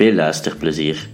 [0.00, 1.08] Veel luisterplezier!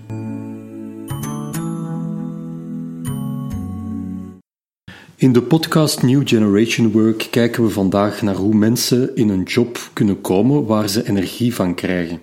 [5.16, 9.90] In de podcast New Generation Work kijken we vandaag naar hoe mensen in een job
[9.92, 12.20] kunnen komen waar ze energie van krijgen.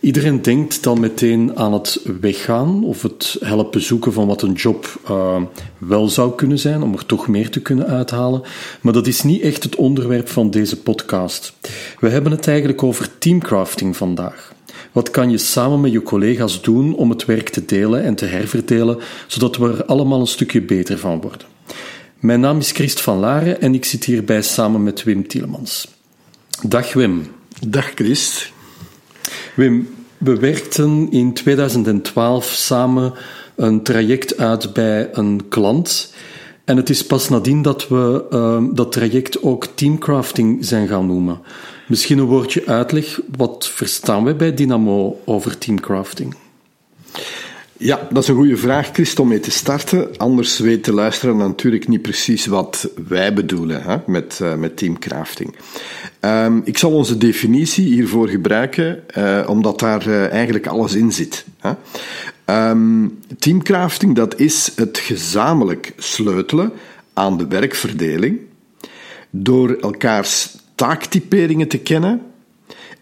[0.00, 5.00] Iedereen denkt dan meteen aan het weggaan of het helpen zoeken van wat een job
[5.10, 5.42] uh,
[5.78, 8.42] wel zou kunnen zijn, om er toch meer te kunnen uithalen.
[8.80, 11.52] Maar dat is niet echt het onderwerp van deze podcast.
[12.00, 14.52] We hebben het eigenlijk over teamcrafting vandaag.
[14.92, 18.24] Wat kan je samen met je collega's doen om het werk te delen en te
[18.24, 21.46] herverdelen, zodat we er allemaal een stukje beter van worden?
[22.18, 25.88] Mijn naam is Christ van Laren en ik zit hierbij samen met Wim Tielemans.
[26.62, 27.26] Dag Wim.
[27.66, 28.52] Dag Christ.
[29.54, 29.88] Wim,
[30.18, 33.12] we werkten in 2012 samen
[33.56, 36.14] een traject uit bij een klant.
[36.64, 41.40] En het is pas nadien dat we uh, dat traject ook teamcrafting zijn gaan noemen.
[41.92, 43.20] Misschien een woordje uitleg.
[43.36, 46.34] Wat verstaan we bij Dynamo over teamcrafting?
[47.76, 50.16] Ja, dat is een goede vraag, Christ, om mee te starten.
[50.16, 55.56] Anders weet de luisteraar natuurlijk niet precies wat wij bedoelen hè, met, uh, met teamcrafting.
[56.20, 61.44] Um, ik zal onze definitie hiervoor gebruiken, uh, omdat daar uh, eigenlijk alles in zit.
[61.58, 61.72] Hè.
[62.70, 66.72] Um, teamcrafting, dat is het gezamenlijk sleutelen
[67.12, 68.38] aan de werkverdeling
[69.30, 72.22] door elkaars taaktyperingen te kennen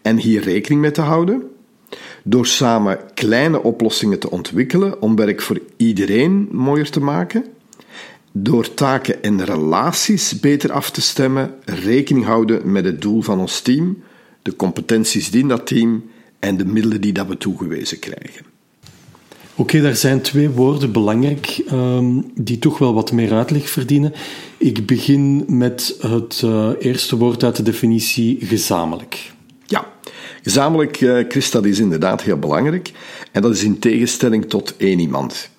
[0.02, 1.42] en hier rekening mee te houden
[2.24, 7.44] door samen kleine oplossingen te ontwikkelen om werk voor iedereen mooier te maken,
[8.32, 13.60] door taken en relaties beter af te stemmen, rekening houden met het doel van ons
[13.60, 14.02] team,
[14.42, 16.04] de competenties die in dat team
[16.38, 18.44] en de middelen die dat we toegewezen krijgen.
[19.54, 24.12] Oké, daar zijn twee woorden belangrijk um, die toch wel wat meer uitleg verdienen.
[24.58, 29.32] Ik begin met het uh, eerste woord uit de definitie gezamenlijk.
[29.66, 29.92] Ja,
[30.42, 32.92] gezamenlijk, uh, Chris, dat is inderdaad heel belangrijk.
[33.32, 35.50] En dat is in tegenstelling tot één iemand.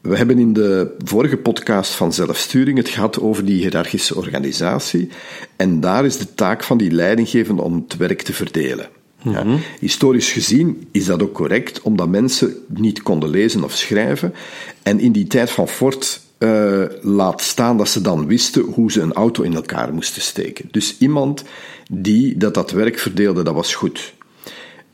[0.00, 5.08] We hebben in de vorige podcast van zelfsturing het gehad over die hiërarchische organisatie.
[5.56, 8.88] En daar is de taak van die leidinggevende om het werk te verdelen.
[9.24, 9.56] Mhm.
[9.80, 14.34] historisch gezien is dat ook correct, omdat mensen niet konden lezen of schrijven.
[14.82, 19.00] En in die tijd van Ford uh, laat staan dat ze dan wisten hoe ze
[19.00, 20.68] een auto in elkaar moesten steken.
[20.70, 21.44] Dus iemand
[21.90, 24.12] die dat, dat werk verdeelde, dat was goed.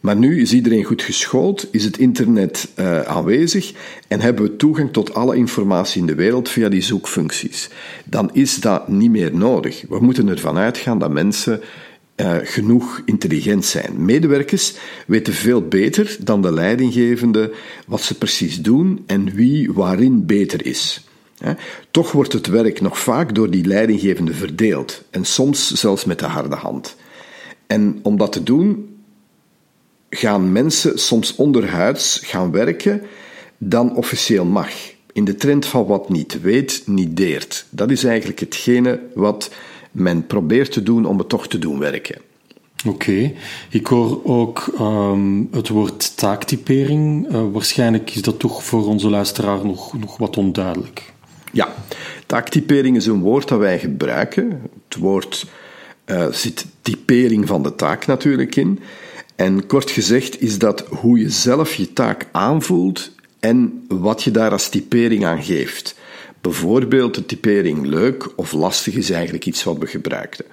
[0.00, 3.72] Maar nu is iedereen goed geschoold, is het internet uh, aanwezig
[4.08, 7.68] en hebben we toegang tot alle informatie in de wereld via die zoekfuncties.
[8.04, 9.84] Dan is dat niet meer nodig.
[9.88, 11.60] We moeten ervan uitgaan dat mensen
[12.20, 14.04] uh, genoeg intelligent zijn.
[14.04, 14.74] Medewerkers
[15.06, 17.52] weten veel beter dan de leidinggevende
[17.86, 21.02] wat ze precies doen en wie waarin beter is.
[21.90, 26.26] Toch wordt het werk nog vaak door die leidinggevende verdeeld en soms zelfs met de
[26.26, 26.96] harde hand.
[27.66, 28.96] En om dat te doen,
[30.10, 33.02] gaan mensen soms onderhuids gaan werken
[33.58, 34.70] dan officieel mag.
[35.12, 37.66] In de trend van wat niet weet, niet deert.
[37.70, 39.50] Dat is eigenlijk hetgene wat
[39.98, 42.20] men probeert te doen om het toch te doen werken.
[42.86, 43.34] Oké, okay.
[43.70, 47.32] ik hoor ook um, het woord taaktypering.
[47.32, 51.12] Uh, waarschijnlijk is dat toch voor onze luisteraar nog, nog wat onduidelijk.
[51.52, 51.74] Ja,
[52.26, 54.62] taaktypering is een woord dat wij gebruiken.
[54.88, 55.46] Het woord
[56.06, 58.80] uh, zit typering van de taak natuurlijk in.
[59.36, 63.10] En kort gezegd is dat hoe je zelf je taak aanvoelt
[63.40, 65.97] en wat je daar als typering aan geeft.
[66.40, 70.44] Bijvoorbeeld de typering leuk of lastig is eigenlijk iets wat we gebruikten.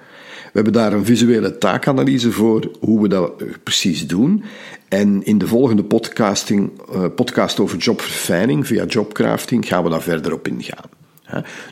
[0.56, 4.44] We hebben daar een visuele taakanalyse voor hoe we dat precies doen.
[4.88, 10.32] En in de volgende podcasting, uh, podcast over jobverfijning via jobcrafting gaan we daar verder
[10.32, 10.88] op ingaan.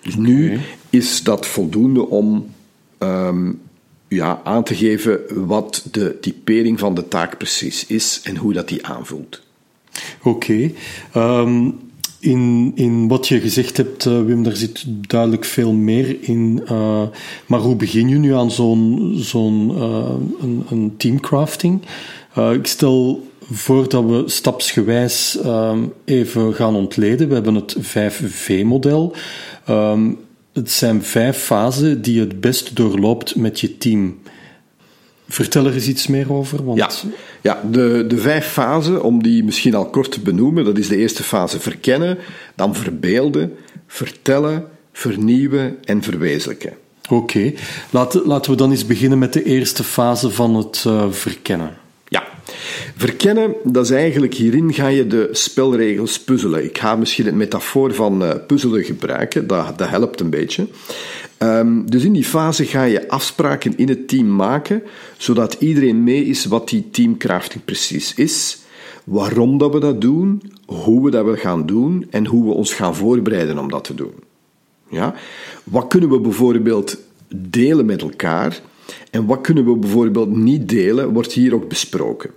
[0.02, 0.60] Dus nu
[0.90, 2.54] is dat voldoende om
[2.98, 3.60] um,
[4.08, 8.68] ja, aan te geven wat de typering van de taak precies is en hoe dat
[8.68, 9.42] die aanvoelt.
[10.22, 10.28] Oké.
[10.28, 10.74] Okay.
[11.40, 11.78] Um,
[12.24, 16.62] in, in wat je gezegd hebt, uh, Wim, daar zit duidelijk veel meer in.
[16.70, 17.02] Uh,
[17.46, 20.10] maar hoe begin je nu aan zo'n uh,
[20.40, 21.80] een, een teamcrafting?
[22.52, 25.38] ik stel voor dat we stapsgewijs
[26.04, 27.28] even gaan ontleden.
[27.28, 29.14] We hebben het 5V-model.
[29.68, 30.18] Um,
[30.52, 34.18] het zijn vijf fasen die je het best doorloopt met je team.
[35.34, 36.64] Vertel er eens iets meer over.
[36.64, 36.78] Want...
[36.78, 36.90] Ja,
[37.40, 40.96] ja de, de vijf fasen, om die misschien al kort te benoemen, dat is de
[40.96, 42.18] eerste fase verkennen,
[42.54, 46.72] dan verbeelden, vertellen, vernieuwen en verwezenlijken.
[47.08, 47.52] Oké,
[47.90, 51.70] laten, laten we dan eens beginnen met de eerste fase van het uh, verkennen.
[52.96, 56.64] Verkennen, dat is eigenlijk hierin ga je de spelregels puzzelen.
[56.64, 60.66] Ik ga misschien het metafoor van uh, puzzelen gebruiken, dat, dat helpt een beetje.
[61.38, 64.82] Um, dus in die fase ga je afspraken in het team maken,
[65.16, 68.58] zodat iedereen mee is wat die teamcrafting precies is,
[69.04, 72.96] waarom dat we dat doen, hoe we dat gaan doen en hoe we ons gaan
[72.96, 74.12] voorbereiden om dat te doen.
[74.88, 75.14] Ja?
[75.64, 76.98] Wat kunnen we bijvoorbeeld
[77.36, 78.60] delen met elkaar
[79.10, 82.30] en wat kunnen we bijvoorbeeld niet delen, wordt hier ook besproken.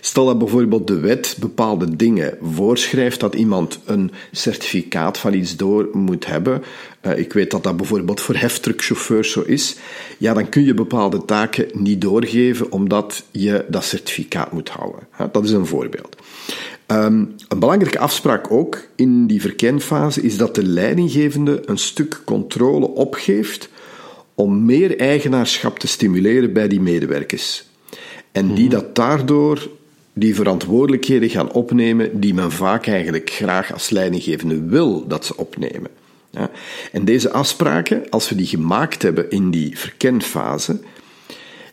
[0.00, 5.88] Stel dat bijvoorbeeld de wet bepaalde dingen voorschrijft dat iemand een certificaat van iets door
[5.92, 6.62] moet hebben.
[7.00, 9.76] Eh, ik weet dat dat bijvoorbeeld voor heftruckchauffeurs zo is.
[10.18, 15.02] Ja, dan kun je bepaalde taken niet doorgeven omdat je dat certificaat moet houden.
[15.32, 16.16] Dat is een voorbeeld.
[16.86, 22.88] Ehm, een belangrijke afspraak ook in die verkenfase is dat de leidinggevende een stuk controle
[22.88, 23.68] opgeeft
[24.34, 27.64] om meer eigenaarschap te stimuleren bij die medewerkers.
[28.32, 28.74] En die mhm.
[28.74, 29.68] dat daardoor
[30.12, 35.90] die verantwoordelijkheden gaan opnemen die men vaak eigenlijk graag als leidinggevende wil dat ze opnemen.
[36.30, 36.50] Ja.
[36.92, 40.80] En deze afspraken, als we die gemaakt hebben in die verkenfase,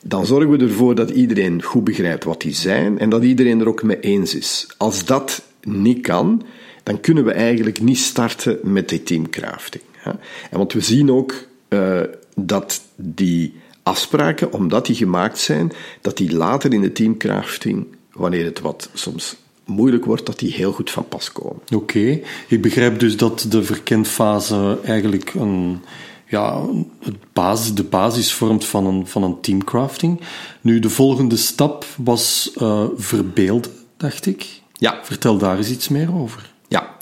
[0.04, 3.68] dan zorgen we ervoor dat iedereen goed begrijpt wat die zijn en dat iedereen er
[3.68, 4.68] ook mee eens is.
[4.78, 6.44] Als dat niet kan,
[6.84, 9.84] dan kunnen we eigenlijk niet starten met die teamcrafting.
[10.06, 10.20] Ja.
[10.50, 11.34] En want we zien ook
[11.70, 12.00] uh,
[12.36, 18.60] dat die afspraken, omdat die gemaakt zijn, dat die later in de teamcrafting, wanneer het
[18.60, 19.36] wat soms
[19.66, 21.62] moeilijk wordt, dat die heel goed van pas komen.
[21.76, 25.82] Oké, ik begrijp dus dat de verkenfase eigenlijk een,
[26.28, 26.66] ja,
[27.00, 30.22] het basis, de basis vormt van een, van een teamcrafting.
[30.62, 34.62] Nu, de volgende stap was uh, verbeelden, dacht ik.
[34.74, 35.00] Ja.
[35.04, 36.54] Vertel daar eens iets meer over.
[36.68, 36.96] Ja.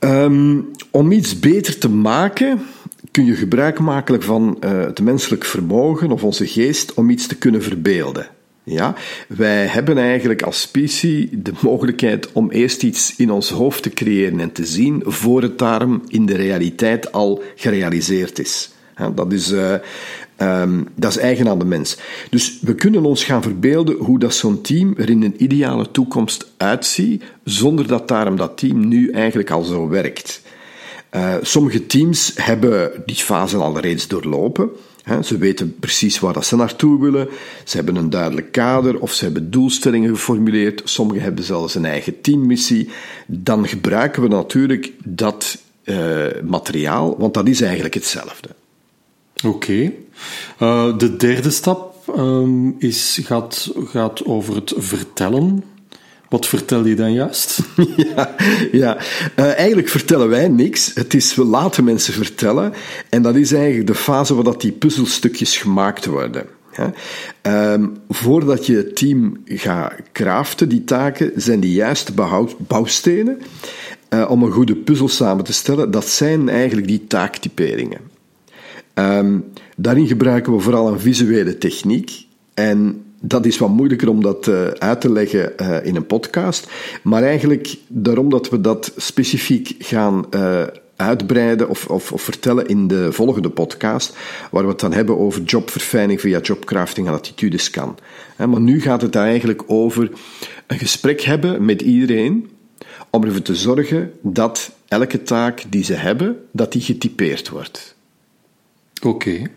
[0.00, 2.66] Um, om iets beter te maken,
[3.10, 7.36] kun je gebruik maken van uh, het menselijk vermogen of onze geest om iets te
[7.36, 8.28] kunnen verbeelden.
[8.64, 8.94] Ja,
[9.28, 14.40] wij hebben eigenlijk als specie de mogelijkheid om eerst iets in ons hoofd te creëren
[14.40, 18.70] en te zien voor het daarom in de realiteit al gerealiseerd is.
[19.14, 19.74] dat is, uh,
[20.94, 21.98] dat is eigen aan de mens.
[22.30, 26.52] Dus we kunnen ons gaan verbeelden hoe dat zo'n team er in een ideale toekomst
[26.56, 30.42] uitziet, zonder dat daarom dat team nu eigenlijk al zo werkt.
[31.14, 34.70] Uh, sommige teams hebben die fase al reeds doorlopen.
[35.22, 37.28] Ze weten precies waar dat ze naartoe willen.
[37.64, 40.82] Ze hebben een duidelijk kader of ze hebben doelstellingen geformuleerd.
[40.84, 42.88] Sommigen hebben zelfs een eigen teammissie.
[43.26, 48.48] Dan gebruiken we natuurlijk dat uh, materiaal, want dat is eigenlijk hetzelfde.
[49.44, 49.92] Oké.
[50.60, 55.64] Uh, de derde stap um, is, gaat, gaat over het vertellen
[56.34, 57.60] wat vertel je dan juist?
[58.16, 58.34] ja,
[58.72, 58.98] ja.
[59.36, 60.90] Uh, eigenlijk vertellen wij niks.
[60.94, 62.72] Het is, we laten mensen vertellen.
[63.08, 66.46] En dat is eigenlijk de fase waar dat die puzzelstukjes gemaakt worden.
[67.42, 72.12] Um, voordat je het team gaat craften, die taken, zijn de juiste
[72.58, 73.38] bouwstenen
[74.10, 75.90] uh, om een goede puzzel samen te stellen.
[75.90, 78.00] Dat zijn eigenlijk die taaktyperingen.
[78.94, 79.44] Um,
[79.76, 82.26] daarin gebruiken we vooral een visuele techniek.
[82.54, 86.70] En dat is wat moeilijker om dat uh, uit te leggen uh, in een podcast.
[87.02, 90.62] Maar eigenlijk daarom dat we dat specifiek gaan uh,
[90.96, 94.16] uitbreiden of, of, of, vertellen in de volgende podcast,
[94.50, 97.98] waar we het dan hebben over jobverfijning via jobcrafting en attitudescan.
[98.36, 100.10] Maar nu gaat het eigenlijk over
[100.66, 102.50] een gesprek hebben met iedereen
[103.10, 107.94] om ervoor te zorgen dat elke taak die ze hebben, dat die getypeerd wordt.
[109.02, 109.50] Oké.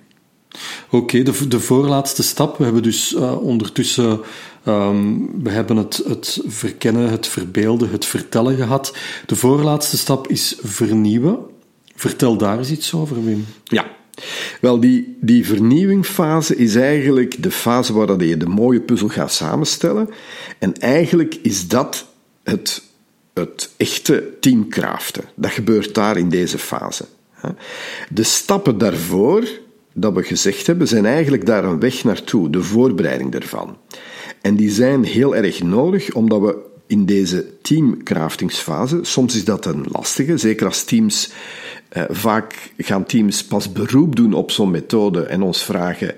[0.89, 2.57] Oké, de, de voorlaatste stap.
[2.57, 4.19] We hebben dus uh, ondertussen
[4.67, 8.97] um, we hebben het, het verkennen, het verbeelden, het vertellen gehad.
[9.25, 11.39] De voorlaatste stap is vernieuwen.
[11.95, 13.45] Vertel daar eens iets over, Wim.
[13.63, 13.95] Ja.
[14.61, 20.09] Wel, die, die vernieuwingfase is eigenlijk de fase waar je de mooie puzzel gaat samenstellen.
[20.59, 22.05] En eigenlijk is dat
[22.43, 22.81] het,
[23.33, 25.23] het echte teamcraften.
[25.35, 27.05] Dat gebeurt daar in deze fase.
[28.09, 29.47] De stappen daarvoor
[29.99, 33.77] dat we gezegd hebben, zijn eigenlijk daar een weg naartoe, de voorbereiding daarvan.
[34.41, 39.85] En die zijn heel erg nodig, omdat we in deze teamcraftingsfase, soms is dat een
[39.91, 41.31] lastige, zeker als teams,
[41.89, 46.15] eh, vaak gaan teams pas beroep doen op zo'n methode en ons vragen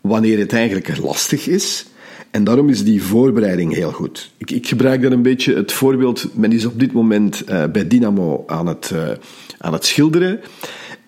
[0.00, 1.86] wanneer het eigenlijk lastig is.
[2.30, 4.30] En daarom is die voorbereiding heel goed.
[4.36, 7.88] Ik, ik gebruik dan een beetje het voorbeeld, men is op dit moment uh, bij
[7.88, 9.08] Dynamo aan het, uh,
[9.58, 10.40] aan het schilderen.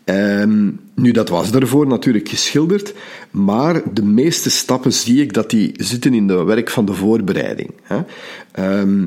[0.06, 2.94] Ehm, nu, dat was daarvoor natuurlijk geschilderd,
[3.30, 7.70] maar de meeste stappen zie ik dat die zitten in de werk van de voorbereiding.
[7.82, 7.98] Hè.
[8.52, 9.04] Ehm,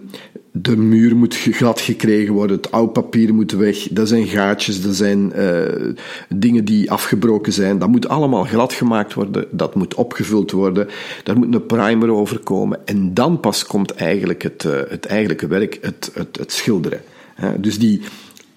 [0.51, 4.95] de muur moet glad gekregen worden, het oud papier moet weg, dat zijn gaatjes, dat
[4.95, 5.93] zijn uh,
[6.29, 7.79] dingen die afgebroken zijn.
[7.79, 10.87] Dat moet allemaal glad gemaakt worden, dat moet opgevuld worden,
[11.23, 12.79] daar moet een primer over komen.
[12.85, 17.01] En dan pas komt eigenlijk het, uh, het eigenlijke werk, het, het, het schilderen.
[17.35, 17.59] Hè.
[17.59, 18.01] Dus die,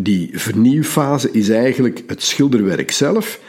[0.02, 3.40] die vernieuwfase is eigenlijk het schilderwerk zelf.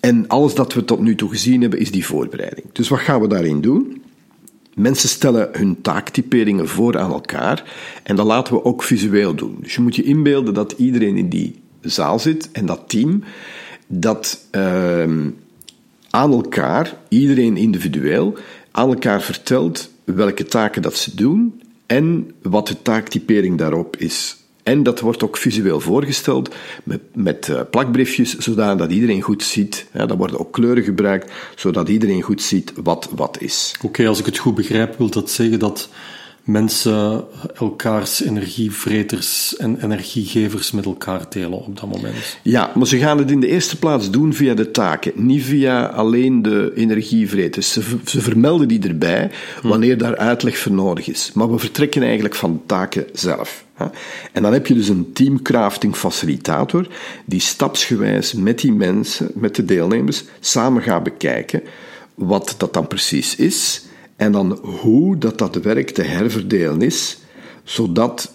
[0.00, 2.66] En alles dat we tot nu toe gezien hebben, is die voorbereiding.
[2.72, 4.02] Dus wat gaan we daarin doen?
[4.74, 7.72] Mensen stellen hun taaktyperingen voor aan elkaar
[8.02, 9.56] en dat laten we ook visueel doen.
[9.60, 13.22] Dus je moet je inbeelden dat iedereen in die zaal zit en dat team,
[13.86, 15.02] dat uh,
[16.10, 18.38] aan elkaar, iedereen individueel,
[18.70, 24.39] aan elkaar vertelt welke taken dat ze doen en wat de taaktypering daarop is.
[24.62, 29.86] En dat wordt ook visueel voorgesteld met, met uh, plakbriefjes, zodat iedereen goed ziet.
[29.92, 33.74] Dan worden ook kleuren gebruikt, zodat iedereen goed ziet wat wat is.
[33.82, 35.88] Oké, als ik het goed begrijp, wil dat zeggen dat
[36.50, 42.38] mensen elkaars energievreters en energiegevers met elkaar delen op dat moment.
[42.42, 45.84] Ja, maar ze gaan het in de eerste plaats doen via de taken, niet via
[45.84, 47.72] alleen de energievreters.
[47.72, 49.30] Ze, ze vermelden die erbij
[49.62, 51.30] wanneer daar uitleg voor nodig is.
[51.34, 53.64] Maar we vertrekken eigenlijk van de taken zelf.
[54.32, 56.86] En dan heb je dus een teamcrafting facilitator
[57.24, 61.62] die stapsgewijs met die mensen, met de deelnemers, samen gaat bekijken
[62.14, 63.82] wat dat dan precies is
[64.20, 67.18] en dan hoe dat, dat werk te herverdelen is,
[67.64, 68.32] zodat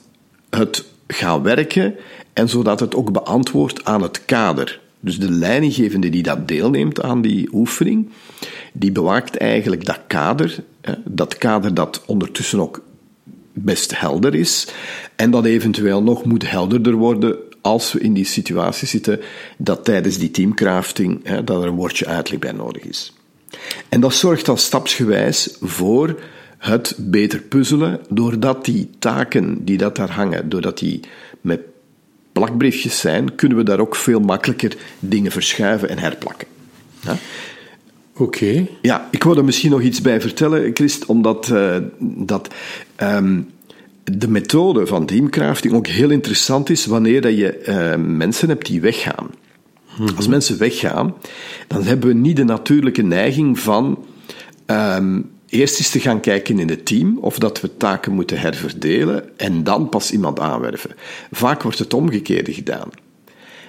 [0.49, 1.95] het gaat werken
[2.33, 4.81] en zodat het ook beantwoordt aan het kader.
[4.99, 8.09] Dus de leidinggevende die dat deelneemt aan die oefening,
[8.73, 10.63] die bewaakt eigenlijk dat kader,
[11.03, 12.81] dat kader dat ondertussen ook
[13.53, 14.67] best helder is
[15.15, 19.19] en dat eventueel nog moet helderder worden als we in die situatie zitten
[19.57, 23.13] dat tijdens die teamcrafting dat er een woordje uitleg bij nodig is.
[23.89, 26.19] En dat zorgt dan stapsgewijs voor
[26.57, 30.99] het beter puzzelen, doordat die taken die dat daar hangen, doordat die
[31.41, 31.59] met
[32.31, 36.47] plakbriefjes zijn, kunnen we daar ook veel makkelijker dingen verschuiven en herplakken.
[36.99, 37.17] Ja?
[38.17, 38.67] Oké.
[38.81, 42.53] Ja, ik wil er misschien nog iets bij vertellen, Christ, omdat uh, dat,
[43.01, 43.49] um,
[44.03, 48.81] de methode van teamcrafting ook heel interessant is wanneer dat je uh, mensen hebt die
[48.81, 49.29] weggaan.
[50.15, 51.15] Als mensen weggaan,
[51.67, 54.05] dan hebben we niet de natuurlijke neiging van
[54.67, 59.37] um, eerst eens te gaan kijken in het team of dat we taken moeten herverdelen
[59.37, 60.95] en dan pas iemand aanwerven.
[61.31, 62.89] Vaak wordt het omgekeerde gedaan.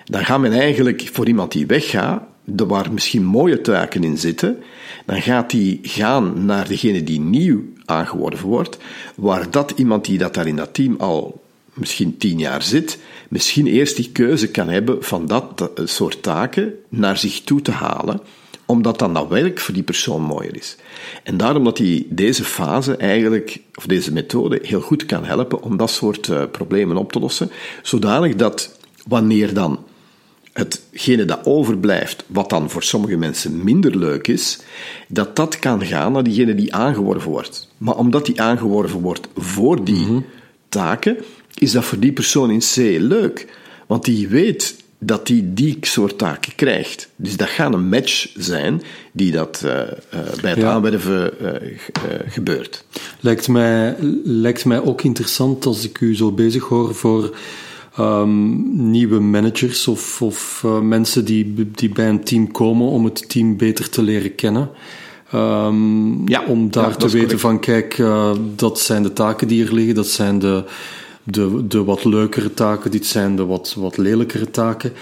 [0.04, 4.62] Dan gaan we eigenlijk voor iemand die weggaat, waar misschien mooie taken in zitten,
[5.04, 8.78] dan gaat die gaan naar degene die nieuw aangeworven wordt,
[9.14, 11.45] waar dat iemand die dat daar in dat team al
[11.76, 17.18] misschien tien jaar zit, misschien eerst die keuze kan hebben van dat soort taken naar
[17.18, 18.21] zich toe te halen,
[18.66, 20.76] omdat dan dat werk voor die persoon mooier is.
[21.23, 25.76] En daarom dat hij deze fase eigenlijk, of deze methode, heel goed kan helpen om
[25.76, 27.50] dat soort uh, problemen op te lossen,
[27.83, 29.85] zodanig dat wanneer dan
[30.52, 34.59] hetgene dat overblijft, wat dan voor sommige mensen minder leuk is,
[35.09, 37.68] dat dat kan gaan naar diegene die aangeworven wordt.
[37.78, 40.25] Maar omdat die aangeworven wordt voor die mm -hmm.
[40.68, 41.16] taken,
[41.59, 43.47] is dat voor die persoon in C leuk.
[43.87, 47.09] Want die weet dat die die soort taken krijgt.
[47.17, 48.83] Dus dat gaat een match zijn
[49.13, 49.81] die dat uh, uh,
[50.41, 50.71] bij het ja.
[50.71, 51.51] aanwerven uh,
[52.29, 52.85] gebeurt.
[53.21, 57.37] Lijkt mij, lijkt mij ook interessant als ik u zo bezig hoor voor
[57.99, 63.57] um, nieuwe managers of, of mensen die, die bij een team komen om het team
[63.57, 64.71] beter te leren kennen.
[65.35, 67.41] Um, ja, om daar ja, te weten correct.
[67.41, 68.03] van, kijk,
[68.57, 70.65] dat zijn de taken die er liggen, dat zijn de
[71.26, 74.92] de, de wat leukere taken, dit zijn de wat, wat lelijkere taken.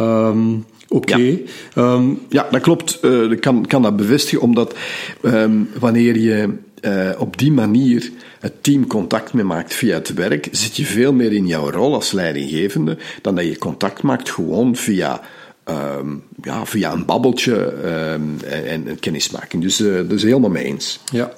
[0.00, 1.12] Um, Oké.
[1.12, 1.44] Okay.
[1.74, 1.94] Ja.
[1.94, 2.48] Um, ja.
[2.50, 2.98] dat klopt.
[3.02, 4.74] Uh, ik kan, kan dat bevestigen, omdat
[5.22, 6.48] um, wanneer je
[6.80, 8.10] uh, op die manier
[8.40, 11.94] het team contact mee maakt via het werk, zit je veel meer in jouw rol
[11.94, 15.20] als leidinggevende dan dat je contact maakt gewoon via,
[15.98, 19.62] um, ja, via een babbeltje en, en, kennismaking.
[19.62, 21.00] Dus, uh, dus helemaal mee eens.
[21.12, 21.32] Ja.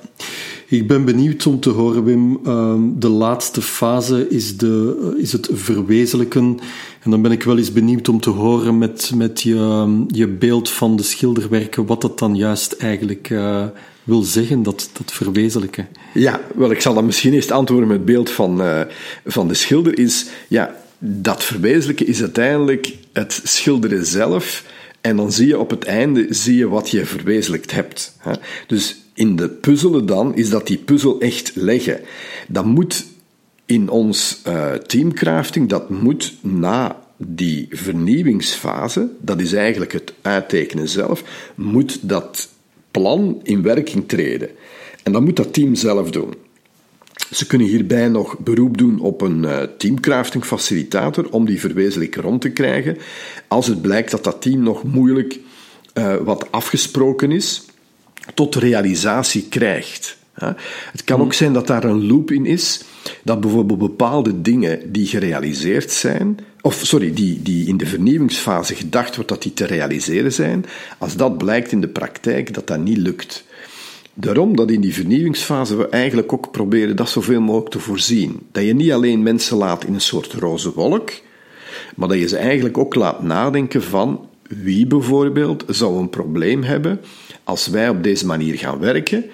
[0.67, 2.41] Ik ben benieuwd om te horen, Wim.
[2.45, 6.59] Ehm, de laatste fase is, de, is het verwezenlijken.
[7.01, 10.71] En dan ben ik wel eens benieuwd om te horen met, met je, je beeld
[10.71, 13.65] van de schilderwerken, wat dat dan juist eigenlijk uh,
[14.05, 15.89] wil zeggen, dat, dat verwezenlijken.
[16.15, 18.81] Ja, wel, ik zal dan misschien eerst antwoorden met het beeld van, uh,
[19.25, 19.99] van de schilder.
[19.99, 24.65] Is, ja, dat verwezenlijken is uiteindelijk het schilderen zelf.
[25.01, 28.17] En dan zie je op het einde zie je wat je verwezenlijkt hebt.
[28.67, 32.01] Dus in de puzzelen dan, is dat die puzzel echt leggen.
[32.49, 33.07] Dat moet
[33.67, 41.53] in ons uh, teamcrafting, dat moet na die vernieuwingsfase, dat is eigenlijk het uittekenen zelf,
[41.55, 42.49] moet dat
[42.91, 44.49] plan in werking treden.
[45.03, 46.35] En dat moet dat team zelf doen.
[47.31, 52.41] Ze kunnen hierbij nog beroep doen op een uh, teamcrafting facilitator om die verwezenlijking rond
[52.41, 52.97] te krijgen.
[53.49, 55.39] Als het blijkt dat dat team nog moeilijk
[55.95, 57.65] uh, wat afgesproken is,
[58.35, 60.17] tot realisatie krijgt.
[60.93, 62.83] Het kan ook zijn dat daar een loop in is,
[63.23, 69.15] dat bijvoorbeeld bepaalde dingen die gerealiseerd zijn, of sorry, die, die in de vernieuwingsfase gedacht
[69.15, 70.65] wordt dat die te realiseren zijn,
[70.99, 73.45] als dat blijkt in de praktijk dat dat niet lukt.
[74.15, 78.41] Daarom dat in die vernieuwingsfase we eigenlijk ook proberen dat zoveel mogelijk te voorzien.
[78.53, 81.11] Dat je niet alleen mensen laat in een soort roze wolk,
[81.97, 87.01] maar dat je ze eigenlijk ook laat nadenken van wie bijvoorbeeld zou een probleem hebben
[87.45, 89.25] als wij op deze manier gaan werken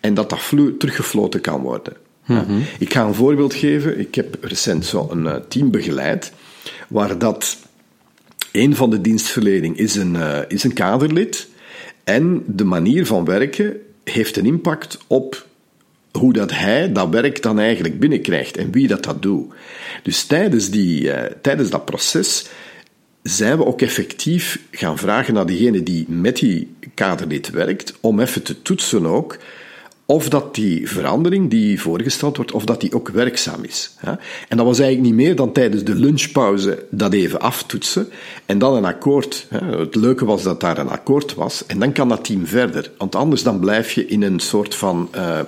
[0.00, 1.96] en dat dat teruggefloten kan worden.
[2.26, 2.60] Mhm.
[2.78, 3.98] Ik ga een voorbeeld geven.
[3.98, 6.32] Ik heb recent zo een uh, team begeleid
[6.88, 7.56] waar dat
[8.52, 11.48] een van de dienstverlening is een, uh, is een kaderlid
[12.04, 15.46] en de manier van werken heeft een impact op
[16.12, 19.52] hoe dat hij dat werk dan eigenlijk binnenkrijgt en wie dat dat doet.
[20.02, 22.46] Dus tijdens, die, uh, tijdens dat proces
[23.28, 28.42] zijn we ook effectief gaan vragen naar degene die met die kaderlid werkt, om even
[28.42, 29.38] te toetsen ook
[30.10, 33.94] of dat die verandering die voorgesteld wordt, of dat die ook werkzaam is.
[34.48, 38.08] En dat was eigenlijk niet meer dan tijdens de lunchpauze dat even aftoetsen
[38.46, 39.46] en dan een akkoord.
[39.50, 42.90] Het leuke was dat daar een akkoord was en dan kan dat team verder.
[42.98, 45.40] Want anders dan blijf je in een soort van uh,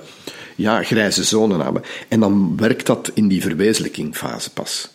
[0.55, 1.83] ja, grijze zone hebben.
[2.07, 4.89] En dan werkt dat in die verwezenlijkingfase pas.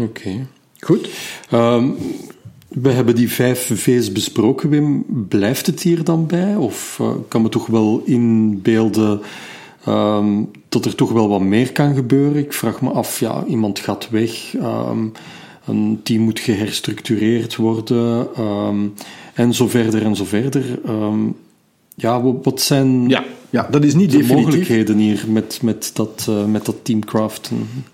[0.00, 0.46] Oké.
[0.86, 1.08] Goed.
[1.52, 1.96] Um,
[2.68, 5.04] we hebben die vijf V's besproken, Wim.
[5.28, 6.56] Blijft het hier dan bij?
[6.56, 9.20] Of uh, kan me toch wel inbeelden
[9.88, 12.36] um, dat er toch wel wat meer kan gebeuren?
[12.36, 15.12] Ik vraag me af, ja, iemand gaat weg, um,
[15.66, 18.28] een team moet geherstructureerd worden,
[19.34, 20.78] en zo verder en zo verder.
[21.94, 23.08] Ja, wat zijn...
[23.08, 24.44] Ja ja, dat is niet de definitief.
[24.44, 27.50] mogelijkheden hier met, met, dat, uh, met dat teamcraft.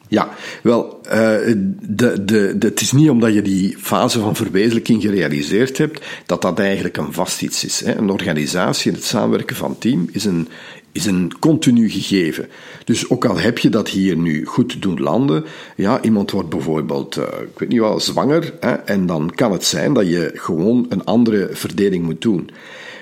[0.08, 0.28] Ja,
[0.62, 2.24] wel, uh, de, de,
[2.58, 6.96] de, het is niet omdat je die fase van verwezenlijking gerealiseerd hebt, dat dat eigenlijk
[6.96, 7.84] een vast iets is.
[7.84, 7.96] Hè.
[7.96, 10.48] Een organisatie en het samenwerken van team is een,
[10.92, 12.48] is een continu gegeven.
[12.84, 15.44] Dus ook al heb je dat hier nu goed doen landen,
[15.76, 19.64] ja, iemand wordt bijvoorbeeld, uh, ik weet niet wel, zwanger, hè, en dan kan het
[19.64, 22.50] zijn dat je gewoon een andere verdeling moet doen.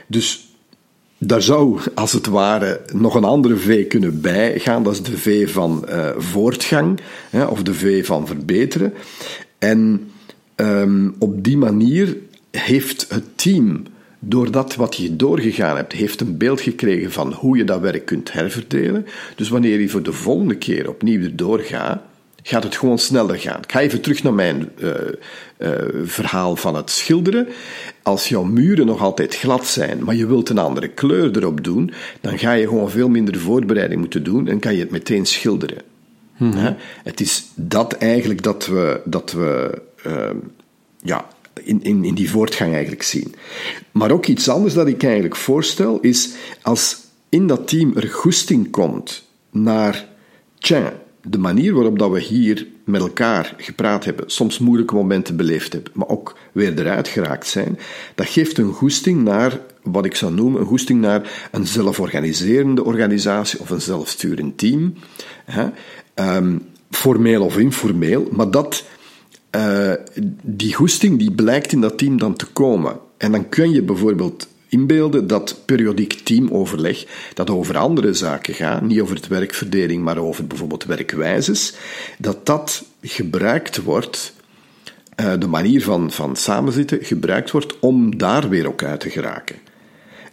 [0.07, 0.46] Dus
[1.19, 4.83] daar zou, als het ware, nog een andere V kunnen bijgaan.
[4.83, 7.01] Dat is de V van uh, voortgang,
[7.31, 8.93] hè, of de V van verbeteren.
[9.59, 10.11] En
[10.57, 12.17] um, op die manier
[12.51, 13.83] heeft het team,
[14.19, 18.33] doordat wat je doorgegaan hebt, heeft een beeld gekregen van hoe je dat werk kunt
[18.33, 19.07] herverdelen.
[19.37, 21.61] Dus wanneer je voor de volgende keer opnieuw erdoor
[22.49, 23.63] gaat, het gewoon sneller gaan.
[23.63, 24.91] Ik ga even terug naar mijn uh,
[25.59, 25.71] uh,
[26.05, 27.49] verhaal van het schilderen.
[28.03, 31.93] Als jouw muren nog altijd glad zijn, maar je wilt een andere kleur erop doen,
[32.21, 35.83] dan ga je gewoon veel minder voorbereiding moeten doen en kan je het meteen schilderen.
[36.37, 36.77] Hmm.
[37.03, 40.31] Het is dat eigenlijk dat we, dat we uh,
[41.03, 41.27] ja,
[41.63, 43.35] in, in, in die voortgang eigenlijk zien.
[43.93, 46.31] Maar ook iets anders dat ik eigenlijk voorstel is
[46.63, 46.97] als
[47.29, 50.07] in dat team er goesting komt naar,
[50.59, 50.93] tja,
[51.29, 55.93] de manier waarop dat we hier met elkaar gepraat hebben, soms moeilijke momenten beleefd hebben,
[55.95, 57.79] maar ook weer eruit geraakt zijn,
[58.15, 63.61] dat geeft een goesting naar wat ik zou noemen een goesting naar een zelforganiserende organisatie
[63.61, 64.95] of een zelfsturend team.
[65.45, 65.67] Hè?
[66.37, 68.85] Um, formeel of informeel, maar dat,
[69.57, 69.93] uh,
[70.43, 72.99] die goesting die blijkt in dat team dan te komen.
[73.17, 79.01] En dan kun je bijvoorbeeld inbeelden dat periodiek teamoverleg, dat over andere zaken gaat, niet
[79.01, 81.75] over het werkverdeling, maar over bijvoorbeeld werkwijzes,
[82.19, 84.33] dat dat gebruikt wordt,
[85.21, 89.57] uh, de manier van, van samenzitten, gebruikt wordt om daar weer ook uit te geraken.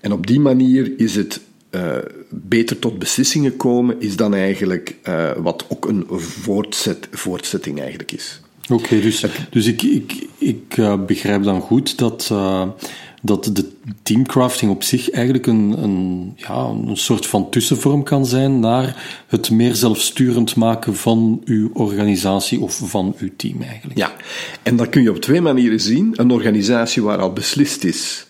[0.02, 1.98] En op die manier is het uh,
[2.30, 8.42] beter tot beslissingen komen, is dan eigenlijk uh, wat ook een voortzet, voortzetting eigenlijk is.
[8.70, 10.76] Oké, dus, dus ik, ik, ik
[11.06, 12.32] begrijp dan goed dat
[13.26, 13.72] dat de
[14.04, 16.56] teamcrafting op zich eigenlijk een, een, ja,
[16.88, 22.82] een soort van tussenvorm kan zijn naar het meer zelfsturend maken van uw organisatie of
[22.84, 24.00] van uw team eigenlijk.
[24.00, 24.14] Ja,
[24.64, 26.14] en dat kun je op twee manieren zien.
[26.16, 28.26] Een organisatie waar al beslist is.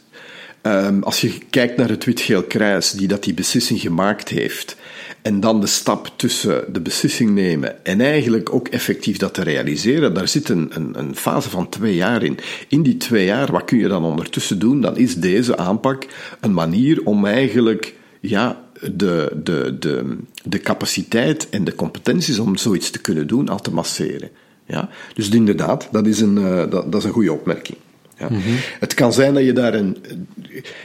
[0.61, 4.75] Um, als je kijkt naar het Wit-Geel Kruis, die dat die beslissing gemaakt heeft,
[5.23, 10.13] en dan de stap tussen de beslissing nemen en eigenlijk ook effectief dat te realiseren,
[10.13, 12.39] daar zit een, een, een, fase van twee jaar in.
[12.67, 14.81] In die twee jaar, wat kun je dan ondertussen doen?
[14.81, 16.05] Dan is deze aanpak
[16.39, 22.89] een manier om eigenlijk ja, de, de, de, de capaciteit en de competenties om zoiets
[22.89, 24.29] te kunnen doen al te masseren.
[24.65, 24.89] Ja?
[25.13, 27.77] Dus inderdaad, dat is een, uh, dat, dat, is een goede opmerking.
[28.17, 28.29] Ja.
[28.29, 28.55] Mm -hmm.
[28.79, 29.97] Het kan zijn dat je daar een,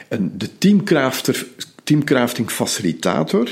[0.09, 1.47] een, de teamcrafter,
[1.85, 3.49] teamcrafting facilitator,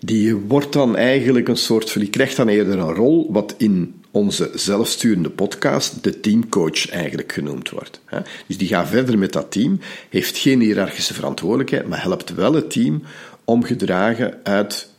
[0.00, 3.94] die wordt dan eigenlijk een soort van, die krijgt dan eerder een rol wat in
[4.10, 8.00] onze zelfsturende podcast de teamcoach eigenlijk genoemd wordt.
[8.46, 12.70] Dus die gaat verder met dat team, heeft geen hiërarchische verantwoordelijkheid, maar helpt wel het
[12.70, 13.02] team
[13.44, 14.90] om gedragen uit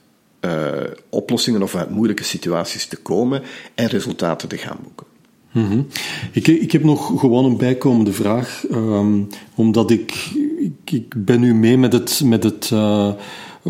[0.41, 0.71] uh,
[1.09, 3.41] oplossingen of uit moeilijke situaties te komen
[3.75, 5.05] en resultaten te gaan boeken.
[5.51, 5.87] -hmm.
[6.31, 10.31] ik, ik, heb nog gewoon een bijkomende vraag, um, omdat ik,
[10.83, 13.13] ik, ben nu mee met het, met het uh,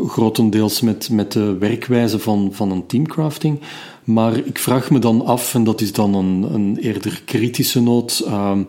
[0.07, 3.59] grotendeels met, met de werkwijze van, van een teamcrafting.
[4.03, 8.25] Maar ik vraag me dan af, en dat is dan een, een eerder kritische noot.
[8.27, 8.67] Um,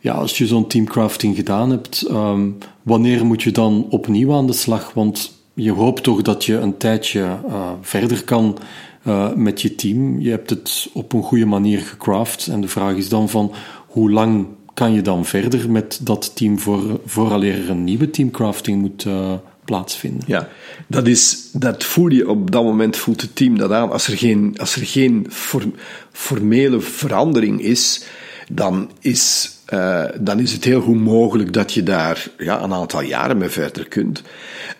[0.00, 4.52] ja, als je zo'n teamcrafting gedaan hebt, um, wanneer moet je dan opnieuw aan de
[4.52, 4.92] slag?
[4.94, 8.58] Want je hoopt toch dat je een tijdje uh, verder kan
[9.06, 10.20] uh, met je team.
[10.20, 12.46] Je hebt het op een goede manier gecraft.
[12.46, 13.52] En de vraag is dan van
[13.86, 18.80] hoe lang kan je dan verder met dat team voor, vooraleer er een nieuwe teamcrafting
[18.80, 19.32] moet uh,
[19.66, 20.22] plaatsvinden?
[20.26, 20.48] Ja,
[20.86, 23.90] dat, is, dat voel je op dat moment, voelt het team dat aan.
[23.90, 25.74] Als er geen, als er geen form,
[26.12, 28.04] formele verandering is,
[28.48, 33.02] dan is, uh, dan is het heel goed mogelijk dat je daar ja, een aantal
[33.02, 34.22] jaren mee verder kunt.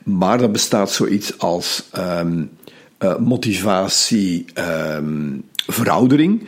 [0.02, 2.50] Maar er bestaat zoiets als um,
[3.18, 6.46] motivatie, um, veroudering.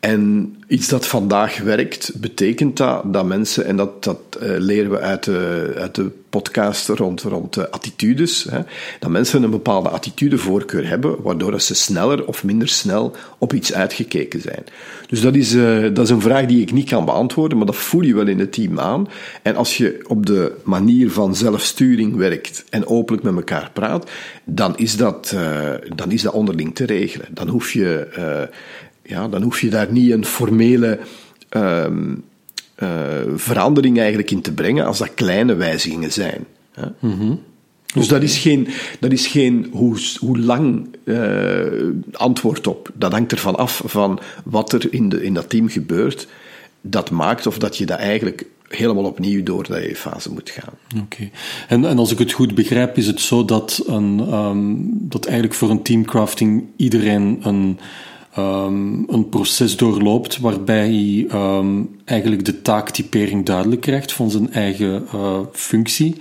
[0.00, 4.98] En iets dat vandaag werkt, betekent dat dat mensen, en dat, dat uh, leren we
[4.98, 8.60] uit de, uit de podcast rond, rond de attitudes, hè,
[8.98, 14.40] dat mensen een bepaalde attitudevoorkeur hebben, waardoor ze sneller of minder snel op iets uitgekeken
[14.40, 14.64] zijn.
[15.06, 17.76] Dus dat is, uh, dat is een vraag die ik niet kan beantwoorden, maar dat
[17.76, 19.08] voel je wel in het team aan.
[19.42, 24.10] En als je op de manier van zelfsturing werkt en openlijk met elkaar praat,
[24.44, 27.26] dan is dat, uh, dan is dat onderling te regelen.
[27.30, 28.08] Dan hoef je
[29.10, 30.98] ja, dan hoef je daar niet een formele
[31.50, 32.24] um,
[32.82, 32.88] uh,
[33.34, 36.46] verandering eigenlijk in te brengen als dat kleine wijzigingen zijn.
[36.98, 37.40] Mm -hmm.
[37.94, 38.68] Dus dat is geen,
[39.00, 42.90] dat is geen hoe, hoe lang uh, antwoord op.
[42.94, 46.28] Dat hangt ervan af van wat er in, de, in dat team gebeurt.
[46.80, 50.74] Dat maakt of dat je dat eigenlijk helemaal opnieuw door die fase moet gaan.
[50.94, 51.02] Oké.
[51.02, 51.30] Okay.
[51.68, 55.54] En, en als ik het goed begrijp, is het zo dat, een, um, dat eigenlijk
[55.54, 57.78] voor een teamcrafting iedereen een
[58.38, 61.26] um, een proces doorloopt waarbij hij
[61.58, 66.16] um, eigenlijk de taaktypering duidelijk krijgt van zijn eigen uh, functie.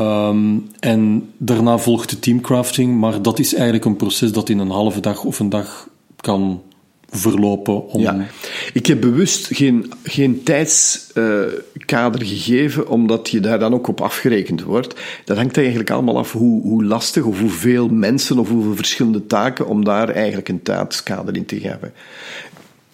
[0.00, 4.70] Um, en daarna volgt de teamcrafting, maar dat is eigenlijk een proces dat in een
[4.70, 6.62] halve dag of een dag kan
[7.10, 7.88] verlopen.
[7.88, 8.00] Om...
[8.00, 8.26] Ja,
[8.72, 14.62] ik heb bewust geen, geen tijdskader uh, gegeven, omdat je daar dan ook op afgerekend
[14.62, 15.00] wordt.
[15.24, 19.66] Dat hangt eigenlijk allemaal af hoe, hoe lastig of hoeveel mensen of hoeveel verschillende taken
[19.66, 21.92] om daar eigenlijk een tijdskader in te geven.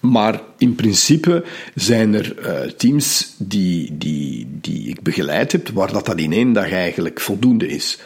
[0.01, 6.07] Maar in principe zijn er uh, teams die, die, die ik begeleid heb, waar dat
[6.07, 7.99] dan in één dag eigenlijk voldoende is.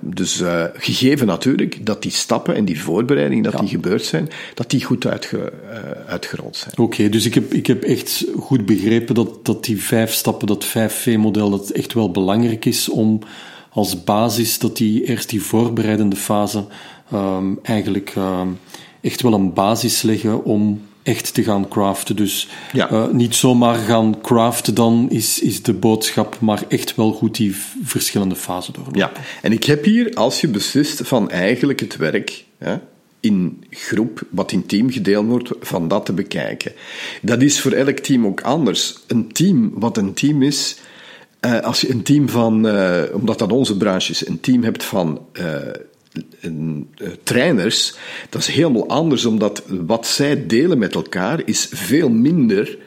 [0.00, 3.58] Dus uh, gegeven natuurlijk dat die stappen en die voorbereidingen dat ja.
[3.58, 6.72] die gebeurd zijn, dat die goed uitge, uh, uitgerold zijn.
[6.72, 10.46] Oké, okay, dus ik heb, ik heb echt goed begrepen dat, dat die vijf stappen,
[10.46, 13.20] dat 5V-model, dat echt wel belangrijk is om
[13.70, 16.64] als basis, dat die eerst die voorbereidende fase
[17.12, 18.58] um, eigenlijk um,
[19.00, 22.16] echt wel een basis leggen om echt te gaan craften.
[22.16, 22.90] Dus ja.
[22.90, 27.56] uh, niet zomaar gaan craften, dan is, is de boodschap, maar echt wel goed die
[27.82, 29.00] verschillende fasen doorlopen.
[29.00, 32.76] Ja, en ik heb hier, als je beslist van eigenlijk het werk hè,
[33.20, 36.72] in groep, wat in team gedeeld wordt, van dat te bekijken.
[37.22, 38.98] Dat is voor elk team ook anders.
[39.06, 40.76] Een team, wat een team is,
[41.40, 44.84] uh, als je een team van, uh, omdat dat onze branche is, een team hebt
[44.84, 45.20] van
[46.40, 47.94] uh, trainers,
[48.28, 52.78] dat is helemaal anders, omdat wat zij delen met elkaar is veel minder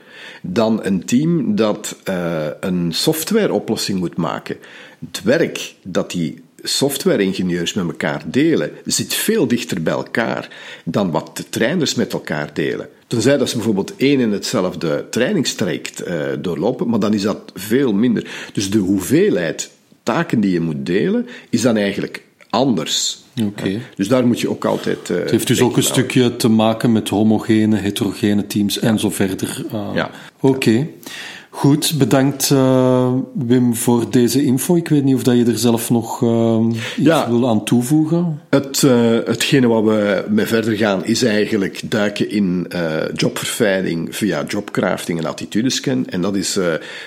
[0.41, 4.57] dan een team dat uh, een softwareoplossing moet maken.
[4.99, 10.49] Het werk dat die softwareingenieurs met elkaar delen, zit veel dichter bij elkaar
[10.83, 12.89] dan wat de trainers met elkaar delen.
[13.07, 17.93] Tenzij dat ze bijvoorbeeld één en hetzelfde trainingstraject uh, doorlopen, maar dan is dat veel
[17.93, 18.49] minder.
[18.53, 19.71] Dus de hoeveelheid
[20.03, 23.20] taken die je moet delen, is dan eigenlijk anders.
[23.47, 23.81] Okay.
[23.95, 25.09] Dus daar moet je ook altijd.
[25.09, 29.09] Uh, het heeft dus ook een stukje te maken met homogene, heterogene teams en zo
[29.09, 29.65] verder.
[29.73, 30.11] Uh, ja.
[30.39, 30.55] Oké.
[30.57, 30.89] Okay.
[31.53, 34.75] Goed, bedankt uh, Wim voor deze info.
[34.75, 38.41] Ik weet niet of dat je er zelf nog uh, iets ja, wil aan toevoegen.
[38.49, 38.91] Het, uh,
[39.25, 42.67] hetgene wat we mee verder gaan is eigenlijk duiken in
[43.13, 46.07] jobverfijning via jobcrafting en attitudescan.
[46.07, 46.53] En dat is,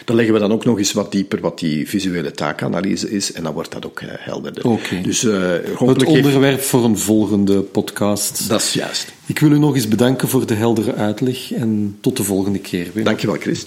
[0.04, 3.32] dan leggen we dan ook nog eens wat dieper wat die visuele taakanalyse is.
[3.32, 4.68] En dan wordt dat ook helderder.
[4.68, 5.00] Oké.
[5.00, 8.48] Dus, het onderwerp voor een volgende podcast.
[8.48, 9.12] Dat is juist.
[9.26, 12.86] Ik wil u nog eens bedanken voor de heldere uitleg en tot de volgende keer
[12.92, 13.04] weer.
[13.04, 13.66] Dankjewel, Chris.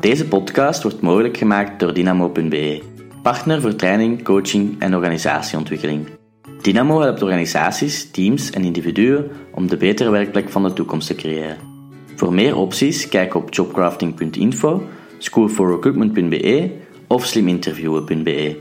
[0.00, 2.82] Deze podcast wordt mogelijk gemaakt door Dynamo.be,
[3.22, 6.06] partner voor training, coaching en organisatieontwikkeling.
[6.62, 11.56] Dynamo helpt organisaties, teams en individuen om de betere werkplek van de toekomst te creëren.
[12.14, 14.82] Voor meer opties kijk op jobcrafting.info,
[15.18, 16.70] schoolforrecruitment.be
[17.06, 18.56] of sliminterviewen.be.